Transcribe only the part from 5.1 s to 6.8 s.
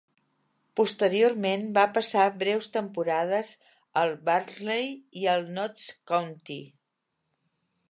i al Notts County.